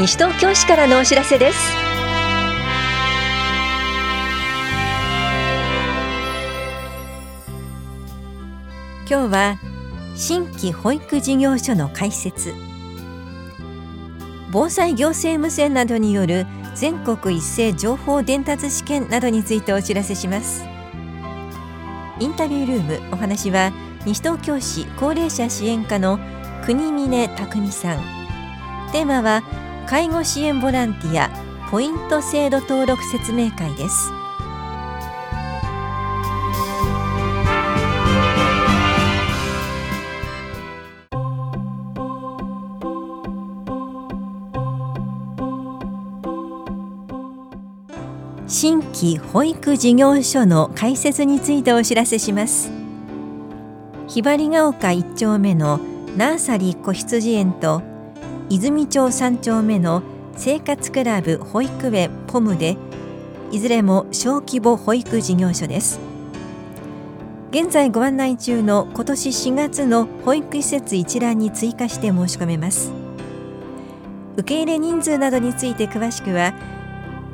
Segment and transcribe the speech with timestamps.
[0.00, 1.58] 西東京市からのお知らせです。
[9.06, 9.58] 今日は
[10.16, 12.54] 新規保育事業所の開設。
[14.50, 20.64] 防災行政無線などによる全国一斉情報伝達試験などについてお知らせします。
[22.20, 23.70] インタビュールームお話は
[24.06, 26.18] 西東京市高齢者支援課の
[26.64, 27.98] 国峰匠さん。
[28.92, 29.42] テーマは
[29.90, 31.28] 介護支援ボランティア
[31.68, 34.12] ポイント制度登録説明会です。
[48.46, 52.70] 新規保育事業所の開設についてお知らせします。
[54.06, 55.80] ひばりが丘1丁目の
[56.16, 57.89] ナーサリー子羊園と
[58.52, 60.02] 泉町3丁目の
[60.36, 62.76] 生活クラブ保育園ポムで
[63.52, 66.00] いずれも小規模保育事業所です。
[67.52, 72.92] 現在ご案内中の今年4月の保育施設一覧に追加して申し込めます。
[74.36, 76.52] 受け入れ人数などについて詳しくは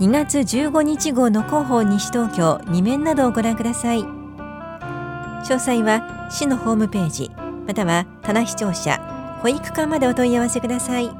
[0.00, 4.00] 2月15日号の広報西東京2面などをご覧ください。
[4.00, 7.30] 詳細は市のホームページ
[7.68, 11.10] または棚視聴者保育課までお問い合わせください。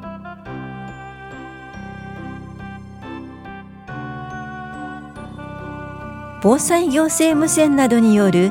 [6.43, 8.51] 防災行政無線などによる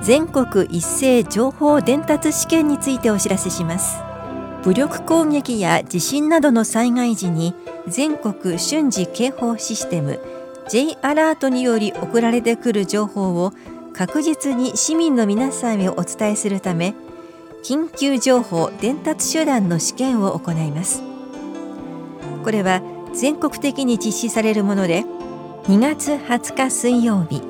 [0.00, 3.98] 全国一斉情報伝達試験についてお知らせします。
[4.64, 7.54] 武力攻撃や地震などの災害時に
[7.88, 10.18] 全国瞬時警報システム
[10.70, 13.52] J アラートにより送られてくる情報を
[13.92, 16.94] 確実に市民の皆さんへお伝えするため
[17.62, 21.02] 緊急情報伝達手段の試験を行います。
[22.42, 25.04] これは全国的に実施されるもので
[25.64, 27.42] 2月20日水曜日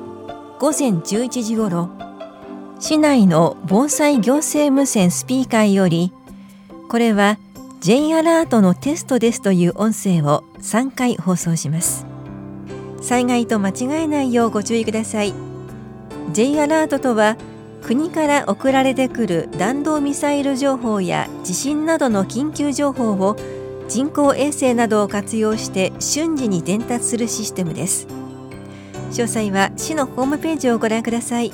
[0.59, 1.89] 午前11時ごろ
[2.79, 6.11] 市内の防災行政無線スピーカーより
[6.89, 7.37] これは
[7.79, 12.05] J アラートのテストですという音声を3回放送します。
[13.01, 15.33] 災害と間違えないようご注意ください。
[16.31, 17.37] J アラートとは
[17.83, 23.35] 国から送られてくる弾道ミサイル情報や地震などの緊急情報を
[23.89, 28.07] 人工衛星などを活用して瞬時に伝達するシステムです。
[29.11, 31.51] 詳細は市のホームページをご覧ください。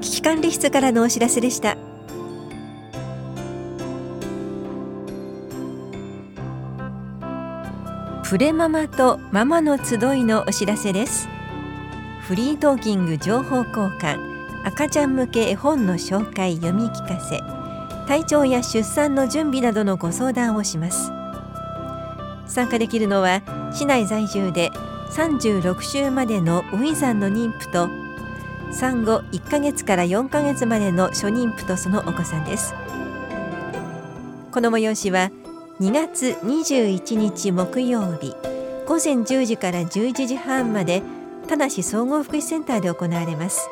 [0.00, 1.76] 危機管理室からのお知らせでした。
[8.28, 11.28] プレママとママの集いのお知らせです。
[12.22, 14.25] フリートーキング情報交換。
[14.66, 17.40] 赤ちゃん向け絵本の紹介読み聞かせ
[18.08, 21.12] 体調や出産の準備などのご相談をします。
[22.48, 24.72] 参加できるのは市内在住で
[25.10, 27.88] 36週までのウィザンの妊婦と
[28.72, 32.74] 産後1ヶ月から4ヶ月までの初妊婦とそのお子さんです。
[34.50, 35.30] この催しは
[35.80, 38.34] 2月21日木曜日
[38.84, 41.04] 午前10時から11時半まで
[41.46, 43.68] 田無総合福祉センターで行われます。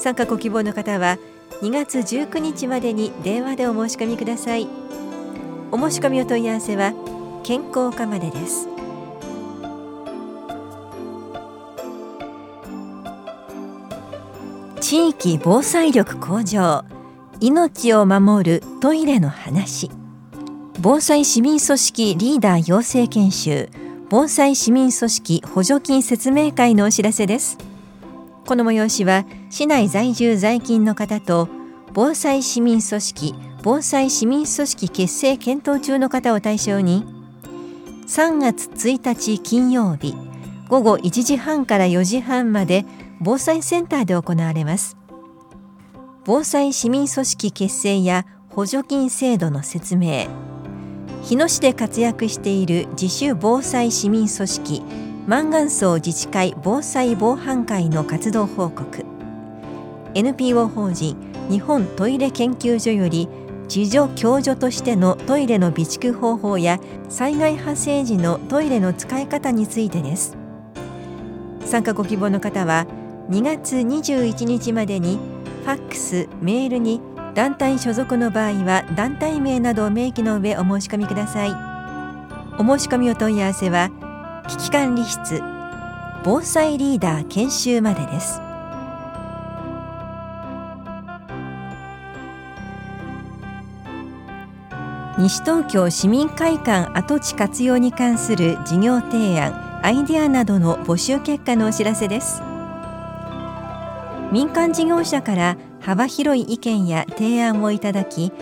[0.00, 1.18] 参加ご希望の方は
[1.60, 4.66] 2月19日までに電話でお申し込みください。
[5.70, 6.94] お申し込みお問い合わせは
[7.44, 8.66] 健康課までです。
[14.80, 16.84] 地域防災力向上
[17.40, 19.90] 命を守るトイレの話。
[20.80, 23.68] 防災市民組織リーダー養成研修
[24.08, 27.69] 防災市民組織補助金説明会のお知らせです。
[28.50, 31.48] この催しは市内在住在勤の方と
[31.92, 37.04] 防災市民組織防災市民組織結成検討中の方を対象に
[38.08, 40.16] 3月1日金曜日
[40.66, 42.84] 午後1時半から4時半まで
[43.20, 44.96] 防災センターで行われます。
[46.24, 50.26] 防災市民組織結成や補助金制度の説明
[51.22, 59.04] 日野市で活躍している自主防災市民組織万願荘自治会防災防犯会の活動報告。
[60.14, 61.16] NPO 法人
[61.50, 63.28] 日本トイレ研究所より
[63.72, 70.36] 自助共助としてのトイレの備蓄方法や災害発生時のトイレの使い方についてです。
[71.64, 72.86] 参加ご希望の方は
[73.28, 75.18] 2月21日までに
[75.64, 77.00] ファックス、メールに
[77.34, 81.50] 団体所属の場合は団体名などを明記の上お申し込みください。
[82.58, 83.90] お申し込みお問い合わせは
[84.50, 85.40] 危機管理室。
[86.24, 88.40] 防災リーダー研修までです。
[95.18, 102.42] 西東京市民会館跡地活用に関する事業提案アイデアなどの募集結果のお知らせです。
[104.32, 108.32] 民間事業者から幅広い意見や提案をいただき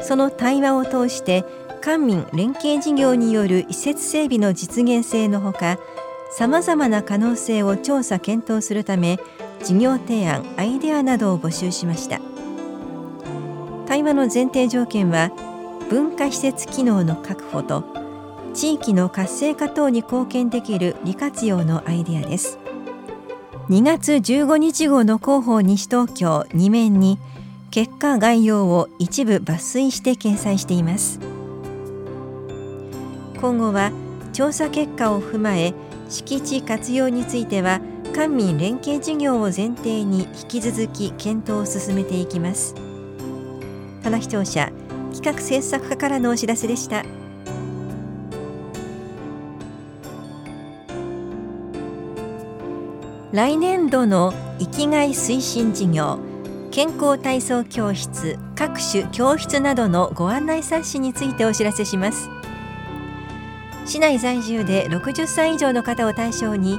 [0.00, 1.44] その対話を通して
[1.86, 5.78] 官民連携事業による移設整備の実現性のほか
[6.32, 9.20] さまざまな可能性を調査検討するため
[9.62, 12.20] 事業提案アイデアなどを募集しました。
[13.86, 15.30] 対話の前提条件は
[15.88, 17.84] 文化施設機能の確保と
[18.52, 22.58] 地域の活性化等に貢献できる利活用のアイデアです。
[23.68, 27.20] 2月15日号の広報西東京2面に
[27.70, 31.35] 結果概要を一部抜粋して掲載しています。
[33.40, 33.92] 今後は
[34.32, 35.74] 調査結果を踏まえ
[36.08, 37.80] 敷地活用については
[38.14, 42.74] 官民連携事業を前提に引き続き検討を進めていきます。
[44.02, 44.70] 棚視聴者
[45.12, 47.04] 企画制作課からのお知らせでした。
[53.32, 56.18] 来年度の生きがい推進事業
[56.70, 62.30] 健康体操教室各種教室などのご案内冊子についてお知らせします。
[63.86, 66.78] 市内在住で60歳以上の方を対象に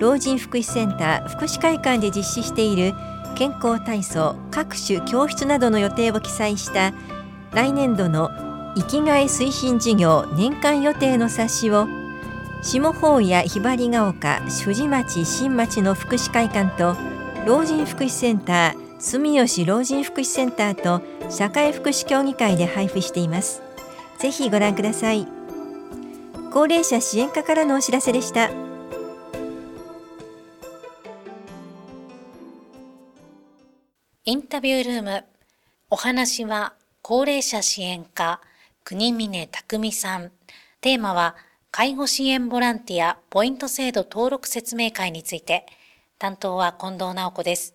[0.00, 2.94] 老人福祉センター福祉会館で実施している
[3.36, 6.92] 健康体操各種教室などの予定を記載した
[7.52, 8.30] 来年度の
[8.76, 11.86] 生きがい推進事業年間予定の冊子を
[12.62, 16.96] 下法やひばりが丘藤町新町の福祉会館と
[17.46, 23.62] 老人福祉センター住吉老人福祉センターと社会福祉協議会で配布しています。
[24.18, 25.43] ぜひご覧ください。
[26.54, 28.48] 高齢者支援課からのお知らせでした。
[34.24, 35.24] インタビュールーム
[35.90, 38.40] お話は高齢者支援課
[38.84, 40.30] 国峰匠さん。
[40.80, 41.34] テーマは
[41.72, 45.66] 介護支援ボランティアポイント制度登録説明会について。
[46.20, 47.73] 担当は近藤直子です。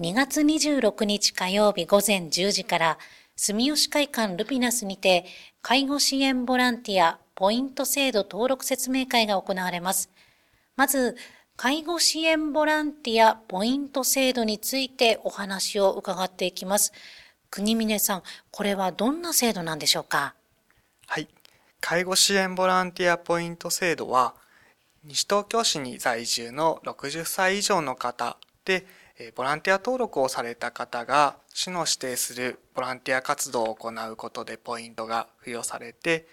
[0.00, 2.98] 2月26日火曜日午前10時から
[3.34, 5.24] 住吉会館ルピナスにて
[5.60, 10.08] 介護支援ボランティアポイント制度登録説明会が行われます。
[10.76, 11.16] まず、
[11.56, 16.92] 介護支援ボランティアポイント制度についてお話を伺っていきます。
[17.50, 18.22] 国峰さん、
[18.52, 20.36] これはどんな制度なんでしょうか？
[21.08, 21.26] はい。
[21.80, 24.36] 介護支援ボランティアポイント制度は、
[25.02, 28.86] 西東京市に在住の60歳以上の方で、
[29.34, 36.28] ボランティア登録をされた方が市の指定するボランティア活動を行うことでポイントが付与されて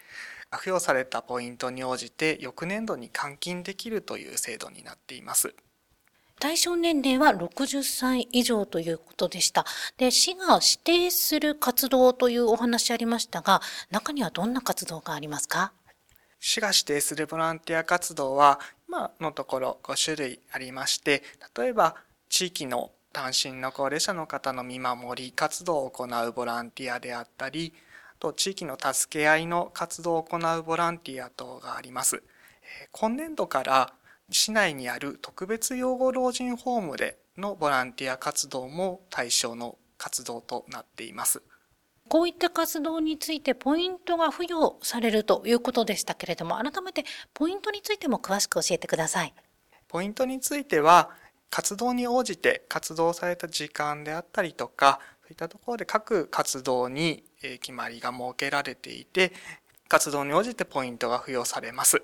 [0.52, 5.54] 付与されたポイントに応じて翌年度に換金できるという制度になっています。
[6.38, 9.64] 対象年齢は60歳以上ということでした。
[9.96, 15.72] で、市が指定する活動というお話ありましたが、中にはどんな活動がありますか？
[16.38, 21.22] 市が指定するボランティア活動は、今のところ5種類ありまして、
[21.56, 21.96] 例えば
[22.28, 27.72] 地域の単身の高齢者の方の見守り活動を行うボランティアであったり、
[28.18, 32.22] と地域の助け合いの活動を行うボランティア等があります。
[32.92, 33.92] 今年度から
[34.30, 41.42] 市内にある特別養護老人ホームでのボランティア活動も対象の活動となっています。
[42.08, 49.34] こういった活動についてポイントが付与されるということでしたけれども、改めてポイントについても詳しく教えてください。
[49.88, 51.10] ポイントについては、
[51.50, 59.32] 活動に応じて活動された時間であったりとか、そういったところで各活動に決まりが設けられていて、
[59.88, 62.02] 活動に応じてポイントが付与されます。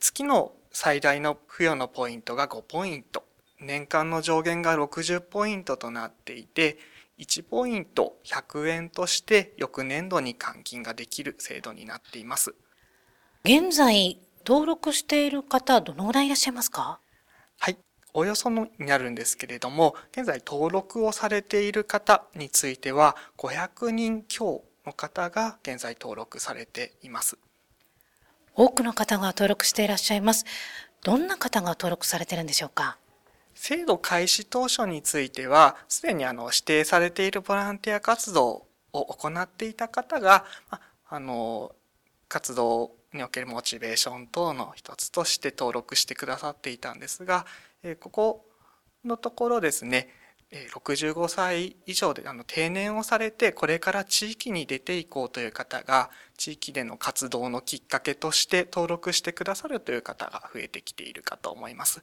[0.00, 3.24] 月の最大の付与のポイントが5ポイント、
[3.60, 6.78] 年間の上限が60ポイントとなっていて、
[7.18, 12.54] 1ポイント100円として翌年度に換金ができる制度になっています。
[13.44, 17.00] 現在登録している方どのぐらいいらっしゃいますか？
[18.14, 27.38] およそのになるんですけれども、現在登録をされている方については、500人強の方が現在登録されています。
[28.54, 30.44] 多くの方が登録していらっしゃいます。
[31.04, 32.98] どんな方が登録されてるんでしょうか？
[33.54, 40.44] 制度開始当初については、すでにあの指定されているボランティア活動を行っていた方が、
[41.08, 41.74] あの、
[42.28, 47.46] 活動におけるモチベーション等の一つとして登録してくださっていたんですが、
[48.00, 48.44] ここ
[49.04, 50.08] のところですね、
[50.50, 62.02] 65歳以上であの定年をされてこれから地域に出ていこうという方が地域での活動のきっかけとして登録してくださるという方が増えてきているかと思います。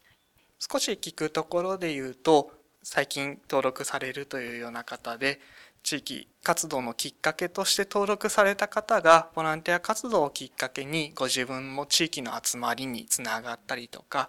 [0.60, 2.51] 少し聞くところで言うと
[2.84, 5.39] 最近登録されるというような方で
[5.86, 14.27] 地域活動のきっかけとして登録された方がボランティア活動をきっかけにご自分も地域の集まりにつながったりとか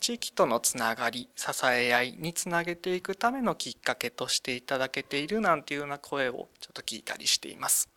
[0.00, 7.88] 地域とのつながり支え合いにつなげていくためのきっかけとしていただけているなんていうような声をちょっと聞いたりしています。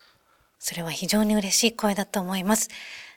[0.57, 2.69] それは非常に嬉しい声だと思います。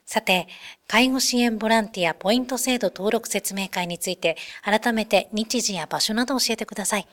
[0.06, 0.48] さて、
[0.88, 7.06] 介護支援ボランティアポイント制度登録説明会について、改めて日時や場所など教えてください。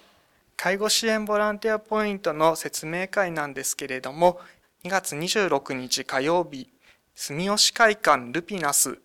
[0.63, 4.39] 介護支援ボランティアポイントの説明会なんですけれども、
[4.83, 6.69] 2月26日火曜日、
[7.15, 8.99] 住吉会館ルピナス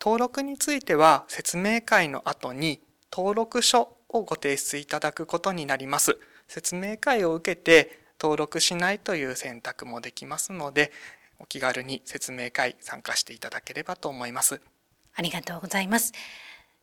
[0.00, 2.80] 登録については、説明会の後に
[3.12, 6.18] 登録書をご提出いただくことになります。
[6.48, 10.92] 説明会を受けて登録しないという選択もできますので、
[11.38, 14.60] お気軽に説明会参加していただければと思います。
[15.14, 16.12] ありがとうございます。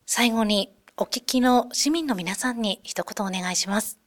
[0.06, 4.00] 最後にお聞きの市民の皆さんに一言お願いします。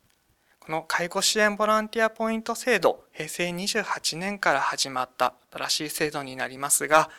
[0.58, 7.10] この介護支援ボランティアポイント制度、平成28年から始まった新しい制度になりますが、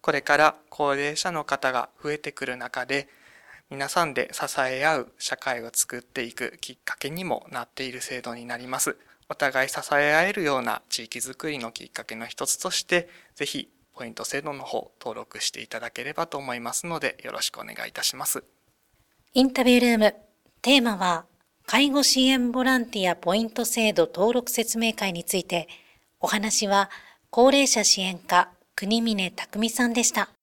[0.00, 3.08] これから高齢者の方が増えてくる中で、
[3.68, 8.96] 皆さんで支え合う社会を作っていくきっかけにもなっている制度になります。
[9.28, 18.44] お互い支え合えるような地域づくりのきっかけの一つとして、ぜひポイント制度の方登録していただければと思いますので、よろしくお願いいたします。
[19.34, 20.14] インタビュールーム、
[20.62, 21.24] テーマは、
[21.66, 25.66] 介護支援ボランティアポイント制度登録説明会について、
[26.20, 26.88] お話は
[27.30, 30.35] 高齢者支援課国峰匠さんでした。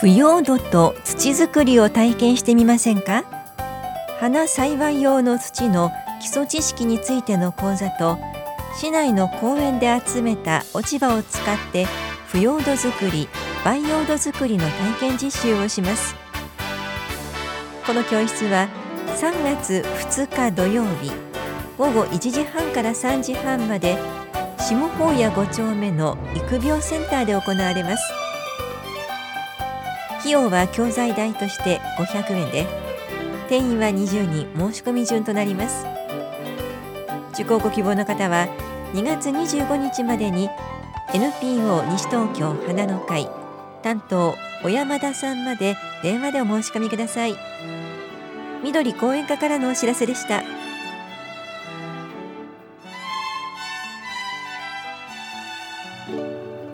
[0.00, 3.24] 腐葉土と土作りを体験してみませんか？
[4.20, 5.90] 花栽培用の土の
[6.20, 8.16] 基礎知識についての講座と
[8.76, 11.86] 市内の公園で集めた落ち葉を使って
[12.28, 13.28] 腐葉土作り
[13.64, 14.68] 培養土作りの
[15.00, 16.14] 体験実習をします。
[17.84, 18.68] この教室は
[19.16, 21.10] 3月2日土曜日
[21.76, 23.98] 午後1時半から3時半まで
[24.58, 28.27] 下法屋5丁目の育苗センターで行われます。
[30.28, 32.66] 費用は教材代として500円で。
[33.48, 35.86] 定員は20人申し込み順となります。
[37.32, 38.46] 受講ご希望の方は
[38.92, 40.50] 2月25日までに
[41.14, 43.30] NPO 西東京花の会
[43.82, 47.34] 担当小山田さんまで電話でお申し込みください。
[48.62, 50.42] 緑講演課からのお知らせでした。